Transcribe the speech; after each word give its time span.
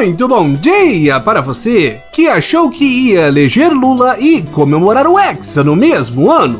Muito 0.00 0.26
bom 0.26 0.50
dia 0.54 1.20
para 1.20 1.42
você 1.42 2.00
que 2.10 2.26
achou 2.26 2.70
que 2.70 2.82
ia 2.82 3.28
eleger 3.28 3.70
Lula 3.70 4.18
e 4.18 4.40
comemorar 4.40 5.06
o 5.06 5.18
Hexa 5.18 5.62
no 5.62 5.76
mesmo 5.76 6.30
ano. 6.30 6.58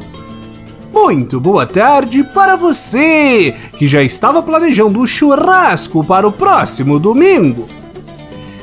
Muito 0.92 1.40
boa 1.40 1.64
tarde 1.64 2.22
para 2.22 2.54
você 2.54 3.54
que 3.78 3.88
já 3.88 4.02
estava 4.02 4.42
planejando 4.42 5.00
o 5.00 5.06
churrasco 5.06 6.04
para 6.04 6.28
o 6.28 6.32
próximo 6.32 6.98
domingo. 7.00 7.66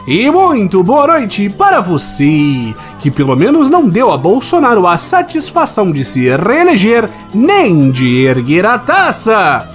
E 0.07 0.29
muito 0.29 0.83
boa 0.83 1.07
noite 1.07 1.49
para 1.49 1.81
você 1.81 2.71
que 2.99 3.09
pelo 3.09 3.35
menos 3.35 3.71
não 3.71 3.89
deu 3.89 4.11
a 4.11 4.17
Bolsonaro 4.17 4.85
a 4.85 4.95
satisfação 4.99 5.91
de 5.91 6.05
se 6.05 6.29
reeleger 6.29 7.09
nem 7.33 7.89
de 7.89 8.25
erguer 8.25 8.63
a 8.63 8.77
taça. 8.77 9.67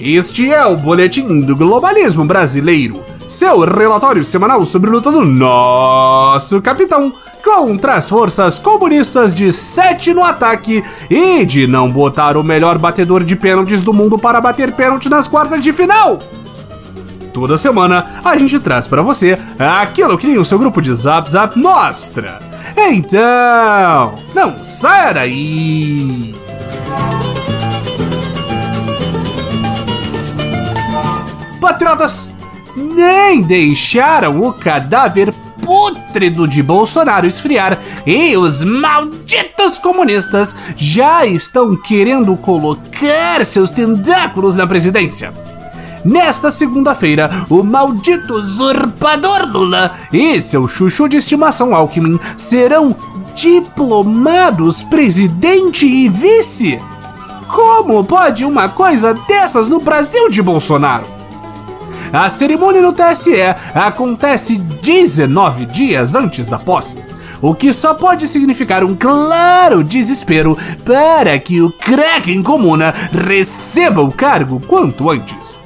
Este 0.00 0.50
é 0.50 0.64
o 0.64 0.74
Boletim 0.74 1.42
do 1.42 1.54
Globalismo 1.54 2.24
Brasileiro 2.24 3.11
seu 3.32 3.60
relatório 3.60 4.22
semanal 4.22 4.64
sobre 4.66 4.90
a 4.90 4.92
luta 4.92 5.10
do 5.10 5.24
nosso 5.24 6.60
capitão 6.60 7.10
contra 7.42 7.94
as 7.94 8.06
forças 8.06 8.58
comunistas 8.58 9.34
de 9.34 9.50
7 9.50 10.12
no 10.12 10.22
ataque 10.22 10.84
e 11.08 11.42
de 11.46 11.66
não 11.66 11.90
botar 11.90 12.36
o 12.36 12.44
melhor 12.44 12.76
batedor 12.76 13.24
de 13.24 13.34
pênaltis 13.34 13.80
do 13.80 13.94
mundo 13.94 14.18
para 14.18 14.38
bater 14.38 14.72
pênalti 14.72 15.08
nas 15.08 15.26
quartas 15.26 15.64
de 15.64 15.72
final. 15.72 16.18
Toda 17.32 17.56
semana 17.56 18.20
a 18.22 18.36
gente 18.36 18.60
traz 18.60 18.86
para 18.86 19.00
você 19.00 19.38
aquilo 19.58 20.18
que 20.18 20.36
o 20.36 20.44
seu 20.44 20.58
grupo 20.58 20.82
de 20.82 20.94
Zap 20.94 21.30
Zap 21.30 21.58
mostra. 21.58 22.38
Então, 22.76 24.18
não 24.34 24.62
saia 24.62 25.14
daí! 25.14 26.34
Patriotas, 31.58 32.30
deixaram 33.40 34.44
o 34.44 34.52
cadáver 34.52 35.32
pútrido 35.64 36.46
de 36.46 36.62
Bolsonaro 36.62 37.26
esfriar 37.26 37.78
e 38.04 38.36
os 38.36 38.64
malditos 38.64 39.78
comunistas 39.78 40.54
já 40.76 41.24
estão 41.24 41.76
querendo 41.76 42.36
colocar 42.36 43.44
seus 43.44 43.70
tentáculos 43.70 44.56
na 44.56 44.66
presidência. 44.66 45.32
Nesta 46.04 46.50
segunda-feira, 46.50 47.30
o 47.48 47.62
maldito 47.62 48.34
usurpador 48.34 49.46
Lula 49.46 49.92
e 50.12 50.42
seu 50.42 50.66
chuchu 50.66 51.08
de 51.08 51.16
estimação 51.16 51.74
Alckmin 51.74 52.18
serão 52.36 52.94
diplomados 53.34 54.82
presidente 54.82 55.86
e 55.86 56.08
vice. 56.08 56.80
Como 57.46 58.02
pode 58.02 58.44
uma 58.44 58.68
coisa 58.68 59.14
dessas 59.14 59.68
no 59.68 59.80
Brasil 59.80 60.28
de 60.28 60.42
Bolsonaro? 60.42 61.21
A 62.12 62.28
cerimônia 62.28 62.82
no 62.82 62.92
TSE 62.92 63.40
acontece 63.74 64.58
19 64.58 65.64
dias 65.64 66.14
antes 66.14 66.50
da 66.50 66.58
posse, 66.58 66.98
o 67.40 67.54
que 67.54 67.72
só 67.72 67.94
pode 67.94 68.28
significar 68.28 68.84
um 68.84 68.94
claro 68.94 69.82
desespero 69.82 70.54
para 70.84 71.38
que 71.38 71.62
o 71.62 71.72
Kraken 71.72 72.42
Comuna 72.42 72.92
receba 73.10 74.02
o 74.02 74.12
cargo 74.12 74.60
quanto 74.60 75.10
antes. 75.10 75.56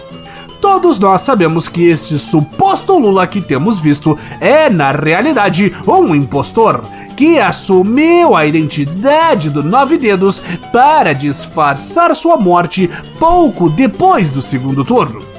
Todos 0.61 1.01
nós 1.01 1.23
sabemos 1.23 1.69
que 1.69 1.89
este 1.89 2.17
suposto 2.17 2.97
Lula 2.97 3.27
que 3.27 3.41
temos 3.41 3.81
visto 3.81 4.17
é, 4.41 4.71
na 4.71 4.93
realidade, 4.93 5.75
um 5.85 6.15
impostor 6.15 6.85
que 7.17 7.41
assumiu 7.41 8.37
a 8.37 8.47
identidade 8.47 9.51
do 9.51 9.65
Nove 9.65 9.99
Dedos 9.99 10.45
para 10.73 11.13
disfarçar 11.13 12.15
sua 12.15 12.37
morte 12.37 12.89
pouco 13.19 13.69
depois 13.69 14.31
do 14.31 14.41
segundo 14.41 14.85
turno. 14.85 15.36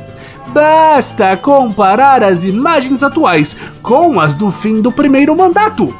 Basta 0.53 1.35
comparar 1.37 2.23
as 2.23 2.43
imagens 2.43 3.03
atuais 3.03 3.55
com 3.81 4.19
as 4.19 4.35
do 4.35 4.51
fim 4.51 4.81
do 4.81 4.91
primeiro 4.91 5.35
mandato. 5.35 5.93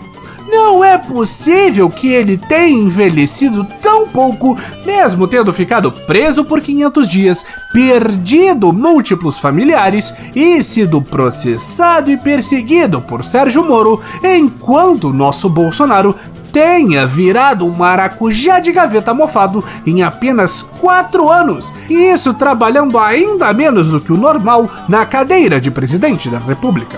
Não 0.49 0.81
é 0.81 0.97
possível 0.97 1.89
que 1.89 2.07
ele 2.07 2.37
tenha 2.37 2.69
envelhecido 2.69 3.67
tão 3.81 4.07
pouco, 4.07 4.57
mesmo 4.85 5.27
tendo 5.27 5.51
ficado 5.53 5.91
preso 5.91 6.45
por 6.45 6.61
500 6.61 7.09
dias, 7.09 7.45
perdido 7.73 8.71
múltiplos 8.71 9.39
familiares 9.39 10.13
e 10.33 10.63
sido 10.63 11.01
processado 11.01 12.09
e 12.09 12.17
perseguido 12.17 13.01
por 13.01 13.25
Sérgio 13.25 13.65
Moro, 13.65 13.99
enquanto 14.23 15.11
nosso 15.11 15.49
Bolsonaro 15.49 16.15
tenha 16.57 17.05
virado 17.05 17.67
um 17.67 17.69
maracujá 17.69 18.59
de 18.59 18.71
gaveta 18.71 19.13
mofado 19.13 19.63
em 19.85 20.01
apenas 20.01 20.63
4 20.79 21.29
anos, 21.29 21.71
e 21.87 21.93
isso 21.93 22.33
trabalhando 22.33 22.97
ainda 22.97 23.53
menos 23.53 23.91
do 23.91 24.01
que 24.01 24.11
o 24.11 24.17
normal 24.17 24.67
na 24.89 25.05
cadeira 25.05 25.61
de 25.61 25.69
presidente 25.69 26.31
da 26.31 26.39
República. 26.39 26.97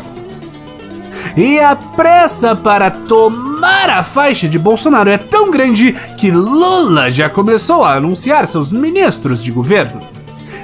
E 1.35 1.59
a 1.59 1.75
pressa 1.75 2.55
para 2.55 2.89
tomar 2.89 3.89
a 3.89 4.01
faixa 4.01 4.47
de 4.47 4.57
Bolsonaro 4.57 5.09
é 5.09 5.17
tão 5.17 5.51
grande 5.51 5.91
que 6.17 6.31
Lula 6.31 7.11
já 7.11 7.29
começou 7.29 7.83
a 7.83 7.95
anunciar 7.95 8.47
seus 8.47 8.71
ministros 8.71 9.43
de 9.43 9.51
governo. 9.51 9.99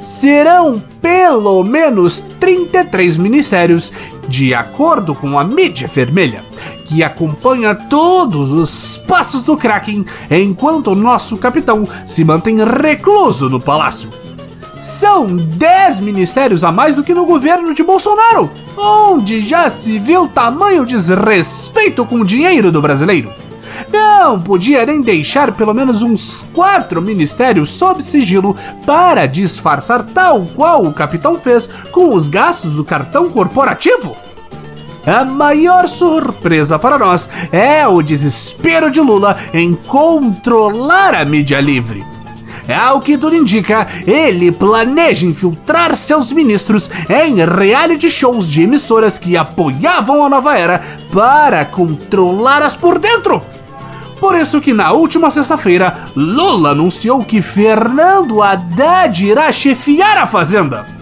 Serão 0.01 0.81
pelo 1.01 1.65
menos 1.65 2.23
33 2.39 3.17
ministérios, 3.17 3.91
de 4.29 4.53
acordo 4.53 5.13
com 5.13 5.37
a 5.37 5.43
mídia 5.43 5.89
vermelha 5.89 6.45
que 6.85 7.03
acompanha 7.03 7.75
todos 7.75 8.53
os 8.53 8.97
passos 8.97 9.43
do 9.43 9.57
Kraken 9.57 10.05
enquanto 10.29 10.95
nosso 10.95 11.35
capitão 11.37 11.87
se 12.05 12.23
mantém 12.23 12.63
recluso 12.63 13.49
no 13.49 13.59
palácio. 13.59 14.09
São 14.79 15.35
10 15.35 16.01
ministérios 16.01 16.63
a 16.63 16.71
mais 16.71 16.95
do 16.95 17.03
que 17.03 17.13
no 17.13 17.25
governo 17.25 17.73
de 17.73 17.83
Bolsonaro, 17.83 18.49
onde 18.77 19.41
já 19.41 19.69
se 19.69 19.97
viu 19.97 20.27
tamanho 20.27 20.85
desrespeito 20.85 22.05
com 22.05 22.17
o 22.17 22.25
dinheiro 22.25 22.71
do 22.71 22.81
brasileiro. 22.81 23.33
Não 23.91 24.39
podia 24.39 24.85
nem 24.85 25.01
deixar 25.01 25.51
pelo 25.53 25.73
menos 25.73 26.03
uns 26.03 26.45
quatro 26.53 27.01
ministérios 27.01 27.71
sob 27.71 28.03
sigilo 28.03 28.55
para 28.85 29.25
disfarçar 29.25 30.03
tal 30.03 30.45
qual 30.55 30.85
o 30.85 30.93
capitão 30.93 31.37
fez 31.37 31.67
com 31.91 32.13
os 32.13 32.27
gastos 32.27 32.75
do 32.75 32.85
cartão 32.85 33.29
corporativo? 33.29 34.15
A 35.05 35.23
maior 35.23 35.87
surpresa 35.87 36.79
para 36.79 36.97
nós 36.97 37.29
é 37.51 37.87
o 37.87 38.01
desespero 38.01 38.89
de 38.89 38.99
Lula 38.99 39.37
em 39.53 39.75
controlar 39.75 41.13
a 41.13 41.23
mídia 41.23 41.61
livre. 41.61 42.03
Ao 42.67 42.99
que 42.99 43.15
tudo 43.15 43.35
indica, 43.35 43.87
ele 44.07 44.51
planeja 44.51 45.27
infiltrar 45.27 45.95
seus 45.95 46.33
ministros 46.33 46.89
em 47.07 47.45
reality 47.45 48.09
shows 48.09 48.49
de 48.49 48.63
emissoras 48.63 49.19
que 49.19 49.37
apoiavam 49.37 50.25
a 50.25 50.29
nova 50.29 50.57
era 50.57 50.81
para 51.13 51.63
controlá-las 51.65 52.75
por 52.75 52.97
dentro. 52.97 53.43
Por 54.19 54.35
isso 54.35 54.59
que 54.59 54.73
na 54.73 54.91
última 54.91 55.29
sexta-feira, 55.29 55.95
Lula 56.15 56.71
anunciou 56.71 57.23
que 57.23 57.43
Fernando 57.43 58.41
Haddad 58.41 59.23
irá 59.23 59.51
chefiar 59.51 60.17
a 60.17 60.25
Fazenda. 60.25 60.94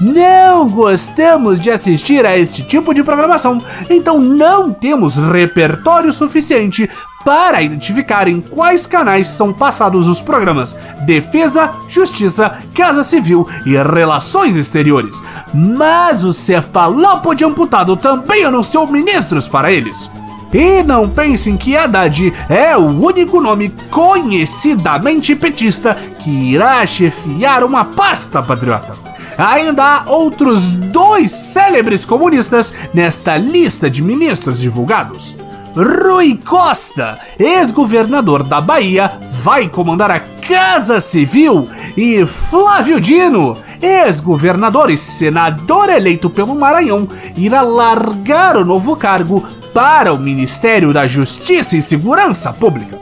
Não 0.00 0.66
gostamos 0.66 1.60
de 1.60 1.70
assistir 1.70 2.24
a 2.24 2.36
este 2.36 2.62
tipo 2.62 2.94
de 2.94 3.04
programação, 3.04 3.62
então 3.90 4.18
não 4.18 4.72
temos 4.72 5.18
repertório 5.18 6.10
suficiente 6.10 6.88
para 7.22 7.60
identificar 7.60 8.26
em 8.26 8.40
quais 8.40 8.86
canais 8.86 9.28
são 9.28 9.52
passados 9.52 10.08
os 10.08 10.22
programas 10.22 10.74
Defesa, 11.04 11.70
Justiça, 11.86 12.58
Casa 12.74 13.04
Civil 13.04 13.46
e 13.66 13.76
Relações 13.76 14.56
Exteriores. 14.56 15.22
Mas 15.52 16.24
o 16.24 16.32
cefalópode 16.32 17.40
de 17.40 17.44
amputado 17.44 17.94
também 17.94 18.44
anunciou 18.44 18.86
ministros 18.86 19.48
para 19.48 19.70
eles. 19.70 20.10
E 20.52 20.82
não 20.82 21.10
pensem 21.10 21.58
que 21.58 21.76
Haddad 21.76 22.32
é 22.48 22.74
o 22.74 22.86
único 22.86 23.38
nome 23.38 23.68
conhecidamente 23.90 25.36
petista 25.36 25.94
que 26.18 26.54
irá 26.54 26.84
chefiar 26.86 27.62
uma 27.62 27.84
pasta 27.84 28.42
patriota. 28.42 29.09
Ainda 29.40 29.82
há 29.82 30.10
outros 30.10 30.74
dois 30.74 31.30
célebres 31.30 32.04
comunistas 32.04 32.74
nesta 32.92 33.38
lista 33.38 33.88
de 33.88 34.02
ministros 34.02 34.60
divulgados. 34.60 35.34
Rui 35.74 36.38
Costa, 36.44 37.18
ex-governador 37.38 38.42
da 38.42 38.60
Bahia, 38.60 39.10
vai 39.30 39.66
comandar 39.66 40.10
a 40.10 40.20
Casa 40.20 41.00
Civil 41.00 41.66
e 41.96 42.26
Flávio 42.26 43.00
Dino, 43.00 43.56
ex-governador 43.80 44.90
e 44.90 44.98
senador 44.98 45.88
eleito 45.88 46.28
pelo 46.28 46.54
Maranhão, 46.54 47.08
irá 47.34 47.62
largar 47.62 48.58
o 48.58 48.64
novo 48.64 48.94
cargo 48.94 49.42
para 49.72 50.12
o 50.12 50.18
Ministério 50.18 50.92
da 50.92 51.06
Justiça 51.06 51.78
e 51.78 51.82
Segurança 51.82 52.52
Pública. 52.52 52.99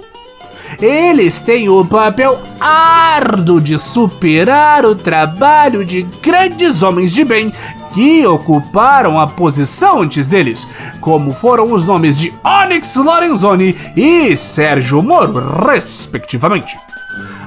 Eles 0.81 1.41
têm 1.41 1.69
o 1.69 1.85
papel 1.85 2.41
árduo 2.61 3.61
de 3.61 3.77
superar 3.77 4.85
o 4.85 4.95
trabalho 4.95 5.85
de 5.85 6.03
grandes 6.23 6.85
homens 6.85 7.13
de 7.13 7.25
bem 7.25 7.53
que 7.93 8.25
ocuparam 8.25 9.19
a 9.19 9.27
posição 9.27 10.03
antes 10.03 10.29
deles, 10.29 10.69
como 11.01 11.33
foram 11.33 11.73
os 11.73 11.85
nomes 11.85 12.19
de 12.19 12.33
Onyx 12.45 12.95
Lorenzoni 12.95 13.77
e 13.97 14.37
Sérgio 14.37 15.03
Moro, 15.03 15.67
respectivamente. 15.67 16.79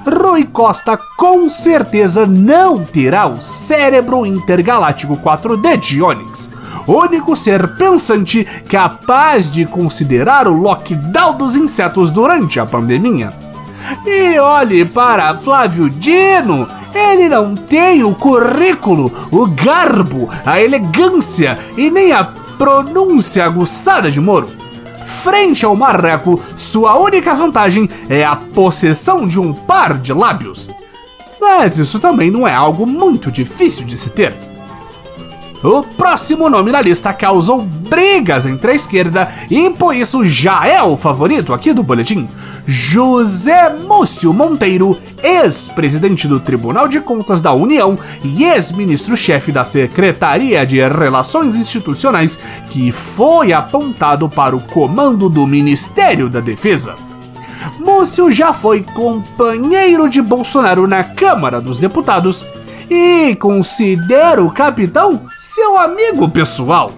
Rui 0.05 0.43
Costa 0.45 0.99
com 1.15 1.47
certeza 1.47 2.25
não 2.25 2.83
terá 2.83 3.27
o 3.27 3.39
cérebro 3.39 4.25
intergaláctico 4.25 5.15
4D 5.15 5.77
de 5.77 6.01
Onyx, 6.01 6.49
único 6.87 7.35
ser 7.35 7.75
pensante 7.75 8.43
capaz 8.67 9.49
de 9.49 9.65
considerar 9.65 10.47
o 10.47 10.53
lockdown 10.53 11.37
dos 11.37 11.55
insetos 11.55 12.11
durante 12.11 12.59
a 12.59 12.65
pandemia. 12.65 13.33
E 14.05 14.39
olhe 14.39 14.85
para 14.85 15.35
Flávio 15.37 15.89
Dino, 15.89 16.67
ele 16.93 17.29
não 17.29 17.55
tem 17.55 18.03
o 18.03 18.13
currículo, 18.15 19.11
o 19.31 19.47
garbo, 19.47 20.29
a 20.45 20.61
elegância 20.61 21.57
e 21.77 21.89
nem 21.89 22.11
a 22.11 22.23
pronúncia 22.23 23.45
aguçada 23.45 24.09
de 24.11 24.19
Moro. 24.19 24.49
Frente 25.05 25.65
ao 25.65 25.75
marreco, 25.75 26.39
sua 26.55 26.97
única 26.97 27.33
vantagem 27.33 27.89
é 28.07 28.23
a 28.23 28.35
possessão 28.35 29.27
de 29.27 29.39
um 29.39 29.51
par 29.51 29.97
de 29.97 30.13
lábios. 30.13 30.69
Mas 31.39 31.79
isso 31.79 31.99
também 31.99 32.29
não 32.29 32.47
é 32.47 32.53
algo 32.53 32.85
muito 32.85 33.31
difícil 33.31 33.85
de 33.85 33.97
se 33.97 34.11
ter. 34.11 34.50
O 35.63 35.83
próximo 35.83 36.49
nome 36.49 36.71
na 36.71 36.81
lista 36.81 37.13
causou 37.13 37.61
brigas 37.61 38.47
entre 38.47 38.71
a 38.71 38.75
esquerda 38.75 39.31
e 39.49 39.69
por 39.69 39.95
isso 39.95 40.25
já 40.25 40.65
é 40.65 40.81
o 40.81 40.97
favorito 40.97 41.53
aqui 41.53 41.71
do 41.71 41.83
boletim. 41.83 42.27
José 42.65 43.69
Múcio 43.69 44.33
Monteiro, 44.33 44.97
ex-presidente 45.21 46.27
do 46.27 46.39
Tribunal 46.39 46.87
de 46.87 46.99
Contas 46.99 47.41
da 47.41 47.53
União 47.53 47.95
e 48.23 48.43
ex-ministro-chefe 48.43 49.51
da 49.51 49.63
Secretaria 49.63 50.65
de 50.65 50.79
Relações 50.79 51.55
Institucionais, 51.55 52.39
que 52.71 52.91
foi 52.91 53.53
apontado 53.53 54.27
para 54.27 54.55
o 54.55 54.61
comando 54.61 55.29
do 55.29 55.45
Ministério 55.45 56.27
da 56.27 56.39
Defesa. 56.39 56.95
Múcio 57.79 58.31
já 58.31 58.51
foi 58.51 58.81
companheiro 58.81 60.09
de 60.09 60.23
Bolsonaro 60.23 60.87
na 60.87 61.03
Câmara 61.03 61.61
dos 61.61 61.77
Deputados 61.77 62.45
e 62.93 63.33
considera 63.35 64.43
o 64.43 64.51
capitão 64.51 65.21
seu 65.33 65.77
amigo 65.77 66.27
pessoal. 66.27 66.91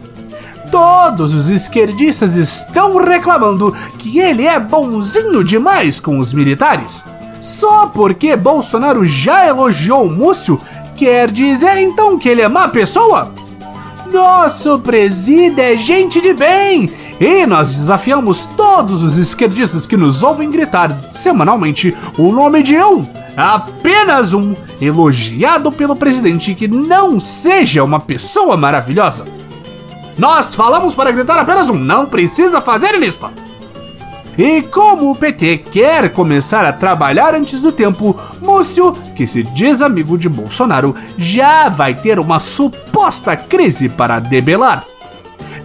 Todos 0.71 1.35
os 1.35 1.51
esquerdistas 1.51 2.35
estão 2.35 2.97
reclamando 2.97 3.71
que 3.99 4.17
ele 4.17 4.43
é 4.43 4.59
bonzinho 4.59 5.43
demais 5.43 5.99
com 5.99 6.17
os 6.17 6.33
militares. 6.33 7.05
Só 7.39 7.85
porque 7.85 8.35
Bolsonaro 8.35 9.05
já 9.05 9.45
elogiou 9.45 10.07
o 10.07 10.11
Múcio, 10.11 10.59
quer 10.95 11.29
dizer 11.29 11.77
então 11.77 12.17
que 12.17 12.27
ele 12.27 12.41
é 12.41 12.47
má 12.47 12.67
pessoa? 12.67 13.31
Nosso 14.11 14.79
presídio 14.79 15.61
é 15.61 15.75
gente 15.75 16.19
de 16.19 16.33
bem! 16.33 16.91
E 17.19 17.45
nós 17.45 17.71
desafiamos 17.75 18.49
todos 18.57 19.03
os 19.03 19.19
esquerdistas 19.19 19.85
que 19.85 19.95
nos 19.95 20.23
ouvem 20.23 20.49
gritar 20.49 20.97
semanalmente 21.11 21.95
o 22.17 22.31
nome 22.31 22.63
de 22.63 22.77
um, 22.77 23.05
apenas 23.37 24.33
um, 24.33 24.55
elogiado 24.83 25.71
pelo 25.71 25.95
presidente 25.95 26.53
que 26.53 26.67
não 26.67 27.19
seja 27.19 27.83
uma 27.83 27.99
pessoa 27.99 28.57
maravilhosa. 28.57 29.25
Nós 30.17 30.53
falamos 30.53 30.93
para 30.93 31.11
gritar 31.11 31.39
apenas 31.39 31.69
um, 31.69 31.75
não 31.75 32.05
precisa 32.05 32.61
fazer 32.61 32.97
lista. 32.99 33.31
E 34.37 34.63
como 34.63 35.11
o 35.11 35.15
PT 35.15 35.57
quer 35.71 36.11
começar 36.11 36.65
a 36.65 36.73
trabalhar 36.73 37.35
antes 37.35 37.61
do 37.61 37.71
tempo, 37.71 38.19
Múcio, 38.41 38.93
que 39.15 39.27
se 39.27 39.43
diz 39.43 39.81
amigo 39.81 40.17
de 40.17 40.27
Bolsonaro, 40.27 40.95
já 41.17 41.69
vai 41.69 41.93
ter 41.93 42.19
uma 42.19 42.39
suposta 42.39 43.35
crise 43.35 43.89
para 43.89 44.19
debelar. 44.19 44.85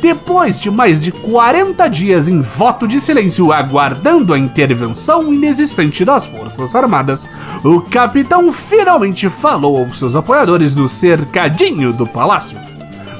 Depois 0.01 0.61
de 0.61 0.71
mais 0.71 1.03
de 1.03 1.11
40 1.11 1.89
dias 1.89 2.29
em 2.29 2.41
voto 2.41 2.87
de 2.87 3.01
silêncio 3.01 3.53
aguardando 3.53 4.33
a 4.33 4.39
intervenção 4.39 5.33
inexistente 5.35 6.05
das 6.05 6.25
Forças 6.27 6.75
Armadas, 6.75 7.27
o 7.65 7.81
capitão 7.81 8.53
finalmente 8.53 9.29
falou 9.29 9.85
aos 9.85 9.99
seus 9.99 10.15
apoiadores 10.15 10.77
no 10.77 10.89
cercadinho 10.89 11.93
do 11.93 12.07
palácio. 12.07 12.59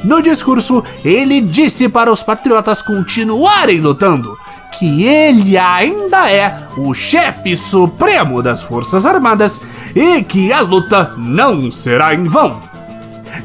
No 0.05 0.23
discurso, 0.23 0.85
ele 1.05 1.41
disse 1.41 1.89
para 1.89 2.13
os 2.13 2.23
patriotas 2.23 2.81
continuarem 2.81 3.81
lutando, 3.81 4.39
que 4.79 5.05
ele 5.05 5.59
ainda 5.59 6.31
é 6.31 6.69
o 6.77 6.95
chefe 6.95 7.57
supremo 7.57 8.41
das 8.41 8.63
Forças 8.63 9.05
Armadas 9.05 9.61
e 9.97 10.23
que 10.23 10.53
a 10.53 10.61
luta 10.61 11.13
não 11.17 11.69
será 11.73 12.15
em 12.15 12.23
vão. 12.23 12.61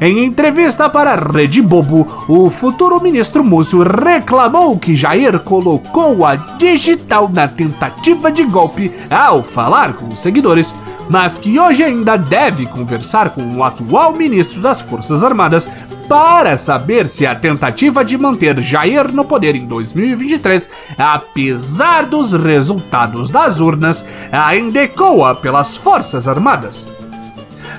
Em 0.00 0.24
entrevista 0.24 0.90
para 0.90 1.12
a 1.12 1.16
Rede 1.16 1.62
Bobo, 1.62 2.06
o 2.28 2.50
futuro 2.50 3.00
ministro 3.00 3.44
Múcio 3.44 3.82
reclamou 3.82 4.76
que 4.78 4.96
Jair 4.96 5.38
colocou 5.40 6.26
a 6.26 6.34
digital 6.34 7.28
na 7.32 7.46
tentativa 7.46 8.30
de 8.30 8.44
golpe 8.44 8.92
ao 9.08 9.42
falar 9.42 9.92
com 9.92 10.08
os 10.08 10.18
seguidores, 10.18 10.74
mas 11.08 11.38
que 11.38 11.58
hoje 11.60 11.84
ainda 11.84 12.16
deve 12.16 12.66
conversar 12.66 13.30
com 13.30 13.56
o 13.56 13.62
atual 13.62 14.14
ministro 14.14 14.60
das 14.60 14.80
Forças 14.80 15.22
Armadas 15.22 15.68
para 16.08 16.58
saber 16.58 17.08
se 17.08 17.24
a 17.24 17.34
tentativa 17.34 18.04
de 18.04 18.18
manter 18.18 18.60
Jair 18.60 19.12
no 19.12 19.24
poder 19.24 19.54
em 19.54 19.66
2023, 19.66 20.68
apesar 20.98 22.06
dos 22.06 22.32
resultados 22.32 23.30
das 23.30 23.60
urnas, 23.60 24.04
ainda 24.30 24.82
ecoa 24.82 25.34
pelas 25.34 25.76
Forças 25.76 26.28
Armadas. 26.28 26.93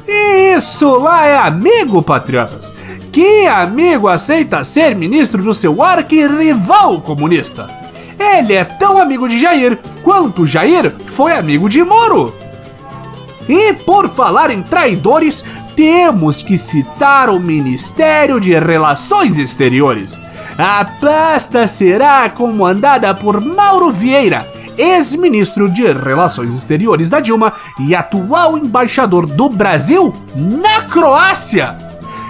Isso 0.07 0.97
lá 0.97 1.25
é 1.25 1.37
amigo, 1.37 2.01
patriotas! 2.01 2.73
Que 3.11 3.47
amigo 3.47 4.07
aceita 4.07 4.63
ser 4.63 4.95
ministro 4.95 5.41
do 5.41 5.53
seu 5.53 5.81
arquirrival 5.81 7.01
comunista? 7.01 7.69
Ele 8.19 8.53
é 8.53 8.63
tão 8.63 8.97
amigo 8.97 9.27
de 9.27 9.39
Jair 9.39 9.79
quanto 10.03 10.45
Jair 10.45 10.93
foi 11.05 11.33
amigo 11.33 11.69
de 11.69 11.83
Moro. 11.83 12.35
E 13.47 13.73
por 13.73 14.09
falar 14.09 14.49
em 14.49 14.61
traidores, 14.61 15.43
temos 15.75 16.41
que 16.41 16.57
citar 16.57 17.29
o 17.29 17.39
Ministério 17.39 18.39
de 18.39 18.57
Relações 18.57 19.37
Exteriores. 19.37 20.19
A 20.57 20.85
pasta 20.85 21.67
será 21.67 22.29
comandada 22.29 23.13
por 23.13 23.41
Mauro 23.41 23.91
Vieira, 23.91 24.49
ex-ministro 24.77 25.69
de 25.69 25.91
Relações 25.91 26.53
Exteriores 26.53 27.09
da 27.09 27.19
Dilma 27.19 27.53
e 27.79 27.95
atual 27.95 28.57
embaixador 28.57 29.25
do 29.25 29.49
Brasil 29.49 30.13
na 30.35 30.83
Croácia. 30.83 31.77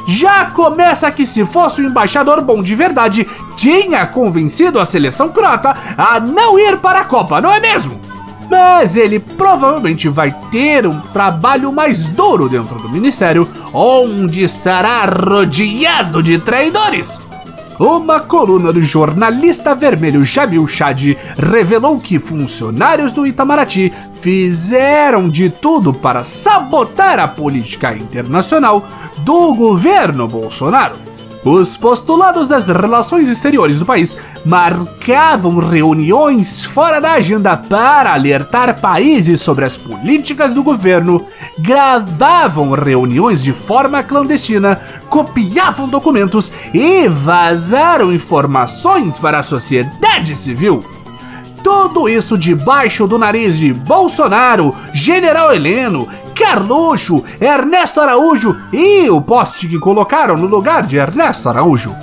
Já 0.08 0.46
começa 0.46 1.12
que 1.12 1.26
se 1.26 1.46
fosse 1.46 1.82
um 1.82 1.88
embaixador 1.88 2.42
bom 2.42 2.62
de 2.62 2.76
verdade, 2.76 3.28
tinha 3.56 4.06
convencido 4.06 4.80
a 4.80 4.86
seleção 4.86 5.30
croata 5.30 5.76
a 5.98 6.20
não 6.20 6.60
ir 6.60 6.78
para 6.78 7.02
a 7.02 7.06
Copa, 7.06 7.42
não 7.42 7.52
é 7.52 7.60
mesmo? 7.60 8.00
Mas 8.50 8.96
ele 8.96 9.20
provavelmente 9.20 10.08
vai 10.08 10.32
ter 10.52 10.86
um 10.86 11.00
trabalho 11.00 11.74
mais 11.74 12.10
duro 12.10 12.48
dentro 12.48 12.80
do 12.80 12.90
ministério, 12.90 13.50
onde 13.74 14.44
estará 14.44 15.06
rodeado 15.06 16.22
de 16.22 16.38
traidores. 16.38 17.20
Uma 17.80 18.22
coluna 18.22 18.72
do 18.72 18.80
jornalista 18.80 19.76
vermelho 19.76 20.24
Jamil 20.24 20.66
Chad 20.66 21.18
revelou 21.38 22.00
que 22.00 22.20
funcionários 22.20 23.12
do 23.12 23.28
Itamaraty 23.28 23.92
fizeram 24.14 25.28
de 25.28 25.50
tudo 25.50 25.94
para 25.94 26.24
sabotar 26.24 27.20
a 27.20 27.28
política 27.28 27.94
internacional 27.94 28.88
do 29.20 29.54
governo 29.54 30.26
Bolsonaro. 30.26 31.15
Os 31.46 31.78
postulados 31.78 32.48
das 32.48 32.66
relações 32.66 33.30
exteriores 33.30 33.78
do 33.78 33.86
país 33.86 34.18
marcavam 34.44 35.60
reuniões 35.60 36.66
fora 36.66 37.00
da 37.00 37.12
agenda 37.12 37.56
para 37.56 38.12
alertar 38.12 38.82
países 38.82 39.42
sobre 39.42 39.64
as 39.64 39.78
políticas 39.78 40.56
do 40.56 40.64
governo, 40.64 41.24
gravavam 41.60 42.72
reuniões 42.72 43.44
de 43.44 43.54
forma 43.54 44.02
clandestina, 44.02 44.82
copiavam 45.08 45.88
documentos 45.88 46.52
e 46.74 47.08
vazaram 47.08 48.12
informações 48.12 49.20
para 49.20 49.38
a 49.38 49.44
sociedade 49.44 50.36
civil. 50.36 50.84
Tudo 51.64 52.10
isso 52.10 52.40
debaixo 52.40 53.06
do 53.06 53.20
nariz 53.20 53.56
de 53.56 53.72
Bolsonaro, 53.72 54.74
General 54.94 55.54
Heleno, 55.54 56.08
Carluxo, 56.46 57.24
Ernesto 57.42 58.00
Araújo 58.00 58.56
e 58.72 59.10
o 59.10 59.20
poste 59.20 59.68
que 59.68 59.80
colocaram 59.80 60.38
no 60.38 60.46
lugar 60.46 60.86
de 60.86 60.96
Ernesto 60.96 61.50
Araújo. 61.50 61.96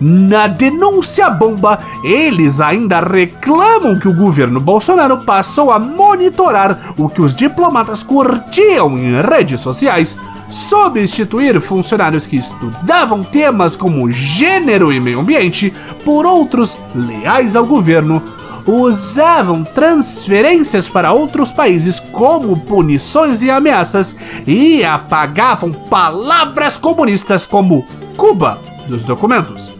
Na 0.00 0.46
denúncia 0.46 1.28
bomba, 1.28 1.78
eles 2.02 2.62
ainda 2.62 3.00
reclamam 3.00 3.98
que 3.98 4.08
o 4.08 4.16
governo 4.16 4.58
Bolsonaro 4.58 5.18
passou 5.18 5.70
a 5.70 5.78
monitorar 5.78 6.94
o 6.96 7.10
que 7.10 7.20
os 7.20 7.34
diplomatas 7.34 8.02
curtiam 8.02 8.98
em 8.98 9.20
redes 9.20 9.60
sociais, 9.60 10.16
substituir 10.48 11.60
funcionários 11.60 12.26
que 12.26 12.36
estudavam 12.36 13.22
temas 13.22 13.76
como 13.76 14.10
gênero 14.10 14.90
e 14.90 14.98
meio 14.98 15.20
ambiente 15.20 15.74
por 16.06 16.24
outros 16.24 16.78
leais 16.94 17.54
ao 17.54 17.66
governo 17.66 18.22
usavam 18.66 19.64
transferências 19.64 20.88
para 20.88 21.12
outros 21.12 21.52
países 21.52 22.00
como 22.00 22.58
punições 22.60 23.42
e 23.42 23.50
ameaças 23.50 24.14
e 24.46 24.84
apagavam 24.84 25.72
palavras 25.72 26.78
comunistas 26.78 27.46
como 27.46 27.86
Cuba 28.16 28.58
dos 28.86 29.04
documentos. 29.04 29.72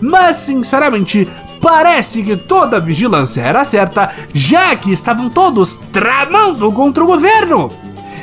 Mas, 0.00 0.36
sinceramente, 0.36 1.28
parece 1.60 2.22
que 2.22 2.36
toda 2.36 2.76
a 2.76 2.80
vigilância 2.80 3.40
era 3.40 3.64
certa, 3.64 4.10
já 4.32 4.76
que 4.76 4.92
estavam 4.92 5.30
todos 5.30 5.76
tramando 5.92 6.70
contra 6.72 7.02
o 7.02 7.06
governo. 7.06 7.70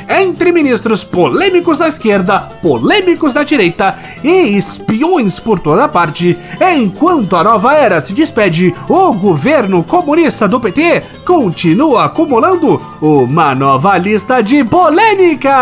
Entre 0.10 0.52
ministros 0.52 1.04
polêmicos 1.04 1.78
da 1.78 1.88
esquerda, 1.88 2.40
polêmicos 2.62 3.34
da 3.34 3.44
direita 3.44 3.98
e 4.24 4.58
espiões 4.58 5.40
por 5.40 5.60
toda 5.60 5.88
parte, 5.88 6.38
enquanto 6.76 7.36
a 7.36 7.44
nova 7.44 7.74
era 7.74 8.00
se 8.02 8.14
despede, 8.14 8.74
o 8.90 9.14
governo 9.14 9.84
comunista 9.84 10.48
do 10.48 10.60
PT 10.60 11.04
continua 11.26 12.06
acumulando 12.06 12.82
uma 13.02 13.56
nova 13.56 13.98
lista 13.98 14.42
de 14.42 14.64
polêmicas. 14.64 15.54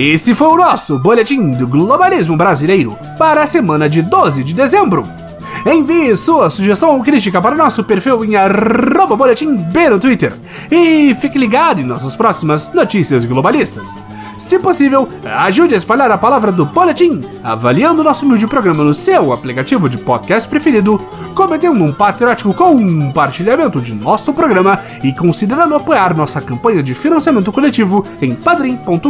Esse 0.00 0.32
foi 0.32 0.46
o 0.46 0.56
nosso 0.56 0.96
Boletim 1.00 1.50
do 1.50 1.66
Globalismo 1.66 2.36
Brasileiro 2.36 2.96
para 3.18 3.42
a 3.42 3.46
semana 3.48 3.88
de 3.88 4.00
12 4.00 4.44
de 4.44 4.54
dezembro. 4.54 5.17
Envie 5.66 6.16
sua 6.16 6.50
sugestão 6.50 6.90
ou 6.90 7.02
crítica 7.02 7.40
para 7.40 7.54
o 7.54 7.58
nosso 7.58 7.84
perfil 7.84 8.24
em 8.24 8.36
arroba 8.36 9.16
boletim 9.16 9.56
B 9.56 9.90
no 9.90 9.98
Twitter. 9.98 10.34
E 10.70 11.14
fique 11.20 11.38
ligado 11.38 11.80
em 11.80 11.84
nossas 11.84 12.16
próximas 12.16 12.72
notícias 12.72 13.24
globalistas. 13.24 13.94
Se 14.38 14.56
possível, 14.60 15.08
ajude 15.24 15.74
a 15.74 15.76
espalhar 15.76 16.08
a 16.12 16.16
palavra 16.16 16.52
do 16.52 16.64
Boletim, 16.64 17.24
avaliando 17.42 18.04
nosso 18.04 18.24
humilde 18.24 18.46
programa 18.46 18.84
no 18.84 18.94
seu 18.94 19.32
aplicativo 19.32 19.88
de 19.88 19.98
podcast 19.98 20.48
preferido, 20.48 20.96
cometendo 21.34 21.82
um 21.82 21.92
patriótico 21.92 22.54
compartilhamento 22.54 23.80
de 23.80 23.96
nosso 23.96 24.32
programa 24.32 24.78
e 25.02 25.12
considerando 25.12 25.74
apoiar 25.74 26.16
nossa 26.16 26.40
campanha 26.40 26.84
de 26.84 26.94
financiamento 26.94 27.50
coletivo 27.50 28.04
em 28.22 28.32
padrim.com.br 28.32 29.02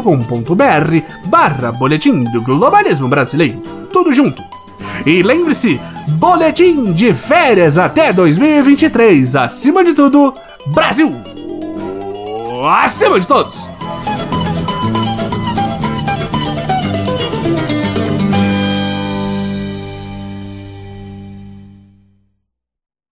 barra 1.26 1.72
Boletim 1.72 2.24
do 2.24 2.40
Globalismo 2.40 3.06
Brasileiro. 3.06 3.60
Tudo 3.92 4.10
junto. 4.14 4.57
E 5.06 5.22
lembre-se, 5.22 5.80
boletim 6.08 6.92
de 6.92 7.12
férias 7.14 7.78
até 7.78 8.12
2023. 8.12 9.36
Acima 9.36 9.84
de 9.84 9.92
tudo, 9.94 10.34
Brasil! 10.66 11.14
Acima 12.82 13.18
de 13.20 13.26
todos! 13.26 13.77